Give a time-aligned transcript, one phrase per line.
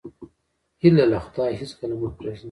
[0.81, 2.39] هیله له خدایه هېڅکله مه پرېږده.